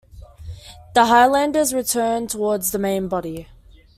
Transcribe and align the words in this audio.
The 0.95 1.05
Highlanders 1.05 1.75
returned 1.75 2.31
towards 2.31 2.71
the 2.71 2.79
main 2.79 3.07
body. 3.07 3.49